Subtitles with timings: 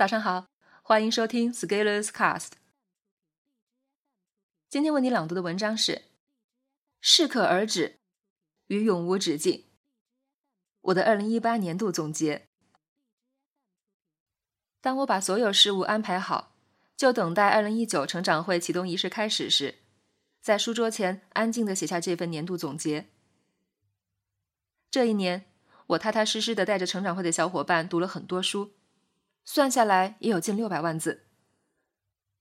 [0.00, 0.46] 早上好，
[0.80, 2.52] 欢迎收听 Scalers Cast。
[4.70, 5.92] 今天为你朗读的文章是
[7.02, 7.98] 《适可而止
[8.68, 9.52] 与永无止境》，
[10.80, 12.48] 我的二零一八年度总结。
[14.80, 16.54] 当我把所有事务安排好，
[16.96, 19.80] 就等待二零一九成长会启动仪式开始时，
[20.40, 23.10] 在书桌前安静的写下这份年度总结。
[24.90, 25.44] 这一年，
[25.88, 28.72] 我踏踏实实的带着成长会的小伙伴读了很多书。
[29.52, 31.24] 算下来也有近六百万字，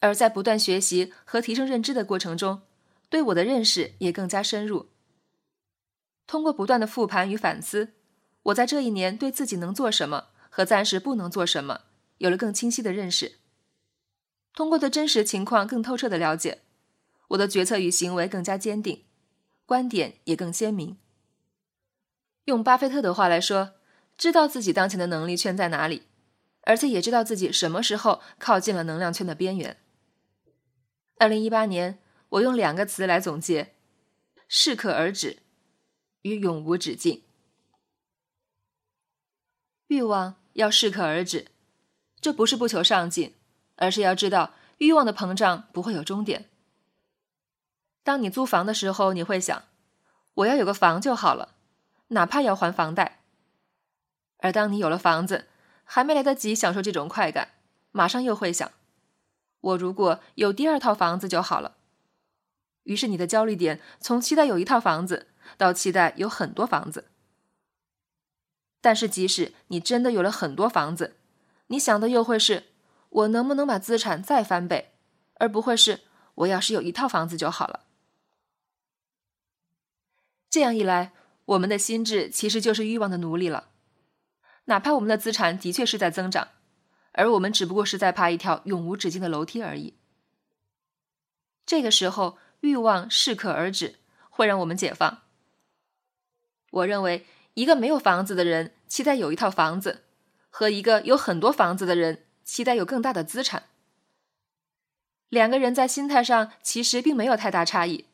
[0.00, 2.62] 而在不断学习和提升认知的过程中，
[3.10, 4.88] 对我的认识也更加深入。
[6.26, 7.92] 通过不断的复盘与反思，
[8.44, 11.82] 我在这一年对自己能做什么和暂时不能做什么
[12.16, 13.32] 有了更清晰的认识。
[14.54, 16.62] 通过对真实情况更透彻的了解，
[17.28, 19.04] 我的决策与行为更加坚定，
[19.66, 20.96] 观点也更鲜明。
[22.46, 23.74] 用巴菲特的话来说，
[24.16, 26.04] 知道自己当前的能力圈在哪里。
[26.64, 29.78] 而且也知道自己什么时候靠近了能量圈的边缘。
[31.18, 31.98] 二零一八年，
[32.30, 33.74] 我用两个词来总结：
[34.48, 35.38] 适可而止
[36.22, 37.22] 与永无止境。
[39.88, 41.48] 欲望要适可而止，
[42.20, 43.34] 这不是不求上进，
[43.76, 46.48] 而是要知道欲望的膨胀不会有终点。
[48.02, 49.64] 当你租房的时候，你会想：
[50.34, 51.54] 我要有个房就好了，
[52.08, 53.20] 哪怕要还房贷。
[54.38, 55.46] 而当你有了房子，
[55.84, 57.52] 还没来得及享受这种快感，
[57.92, 58.72] 马上又会想：
[59.60, 61.76] 我如果有第二套房子就好了。
[62.82, 67.06] 于是你的焦虑点从期待有一套房子，到期待有很多房子。
[68.80, 71.16] 但是即使你真的有了很多房子，
[71.68, 72.64] 你想的又会是：
[73.08, 74.92] 我能不能把资产再翻倍，
[75.34, 76.00] 而不会是
[76.34, 77.84] 我要是有一套房子就好了。
[80.50, 81.12] 这样一来，
[81.46, 83.70] 我们的心智其实就是欲望的奴隶了。
[84.66, 86.48] 哪怕我们的资产的确是在增长，
[87.12, 89.94] 而我们只不过是在爬一条永无止境的楼梯而已。
[91.66, 93.96] 这个时候，欲望适可而止，
[94.30, 95.22] 会让我们解放。
[96.70, 100.04] 我认为，一个没有房子的人期待有一套房子，
[100.50, 103.64] 和一个有很多房子的人期待有更大的资产，
[105.28, 108.06] 两个人在心态上其实并没有太大差异。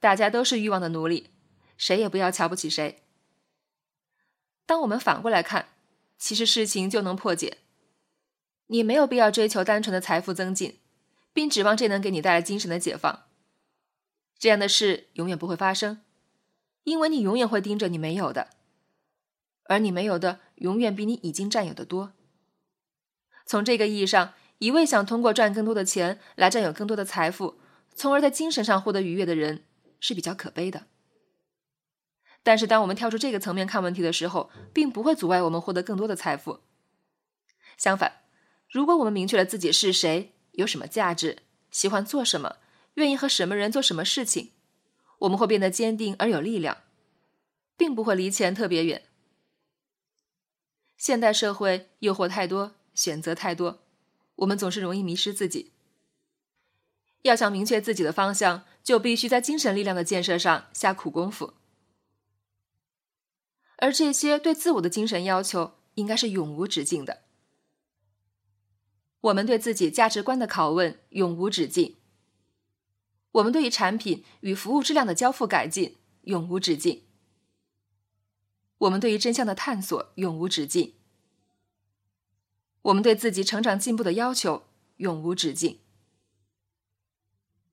[0.00, 1.30] 大家都是欲望的奴隶，
[1.76, 3.02] 谁也不要瞧不起谁。
[4.66, 5.68] 当我们反过来看，
[6.24, 7.58] 其实事情就能破解。
[8.68, 10.78] 你没有必要追求单纯的财富增进，
[11.34, 13.24] 并指望这能给你带来精神的解放。
[14.38, 16.00] 这样的事永远不会发生，
[16.84, 18.48] 因为你永远会盯着你没有的，
[19.64, 22.14] 而你没有的永远比你已经占有的多。
[23.44, 27.58] 从这个意义上，一味想通过赚更多的钱来占有更多的财富，
[27.94, 29.64] 从而在精神上获得愉悦的人，
[30.00, 30.86] 是比较可悲的。
[32.44, 36.60] 但是，当我们跳出这个层面看问题的时候，并不会阻碍我们获得更多的财富。
[37.76, 38.20] 相反，
[38.70, 41.38] 如果我们明确了自己是谁、有什么价值、
[41.70, 42.56] 喜欢做什么、
[42.94, 44.52] 愿意和什么人做什么事情，
[45.20, 46.76] 我们会变得坚定而有力量，
[47.78, 49.02] 并不会离钱特别远。
[50.98, 53.80] 现代社会诱惑太多，选择太多，
[54.36, 55.72] 我们总是容易迷失自己。
[57.22, 61.54] 要想明确自己的方向，就必须在精神力量的建设上下苦功夫。
[63.84, 67.24] 而这些对自我的精神要求，应该是永无止境的。
[69.20, 71.98] 我们对自己价值观的拷问永无止境，
[73.32, 77.02] 我们对于产品与服务质量的交付改进永无止境，
[78.78, 80.94] 我们对于真相的探索永无止境，
[82.80, 84.64] 我们对自己成长进步的要求
[84.96, 85.80] 永无止境。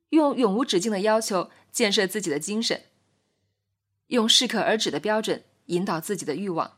[0.10, 2.88] 用永无止境的要求建设自己的精神，
[4.08, 5.46] 用适可而止的标准。
[5.72, 6.78] 引导自己的欲望，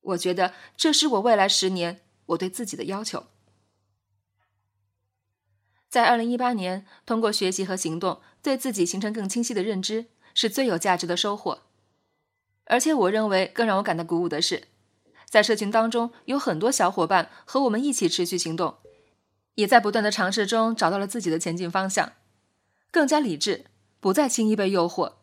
[0.00, 3.26] 我觉得这是我未来十年我对自己的要求。
[5.88, 11.62] 在二零一八年，通过学习和行动，对自己形成更清晰的认知，是最有价值的收获。
[12.66, 14.68] 而且，我认为更让我感到鼓舞的是，
[15.28, 18.76] 在社群当中有很多小伙伴和我们一起持续行动，
[19.54, 22.12] 也在不断的尝试中找到了自己的前进方向，
[22.92, 23.64] 更加理智，
[23.98, 25.14] 不再轻易被诱惑。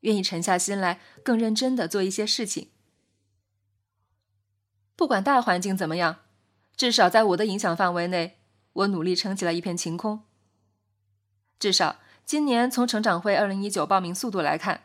[0.00, 2.70] 愿意沉下心来，更认真的做一些事情。
[4.96, 6.20] 不管大环境怎么样，
[6.76, 8.38] 至少在我的影响范围内，
[8.72, 10.24] 我努力撑起了一片晴空。
[11.58, 14.84] 至少今年从成长会二零一九报名速度来看，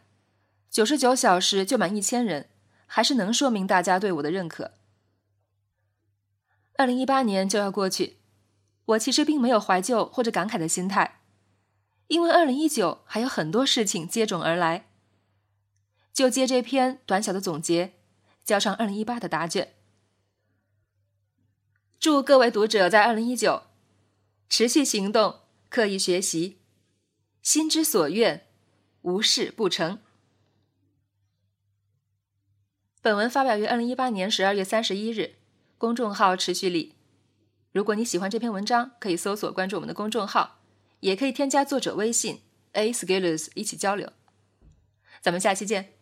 [0.69, 2.49] 九十九小时就满一千人，
[2.85, 4.71] 还是能说明大家对我的认可。
[6.77, 8.17] 二零一八年就要过去，
[8.85, 11.21] 我其实并没有怀旧或者感慨的心态，
[12.07, 14.87] 因为二零一九还有很多事情接踵而来。
[16.15, 17.91] 就借这篇短小的总结，
[18.45, 19.73] 交上二零一八的答卷。
[21.99, 23.63] 祝各位读者在二零一九
[24.47, 26.59] 持续行动，刻意学习，
[27.41, 28.47] 心之所愿，
[29.01, 29.99] 无事不成。
[33.01, 35.35] 本文发表于二零一八年十二月三十一日，
[35.77, 36.95] 公众号持续力。
[37.73, 40.61] 如果你喜欢这篇文章，可以搜索关注我们的公众号，
[41.01, 42.41] 也可以添加作者微信
[42.71, 44.13] a skills 一起交流。
[45.19, 45.94] 咱们下期见。